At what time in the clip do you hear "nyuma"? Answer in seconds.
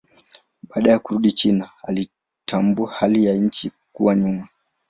4.15-4.47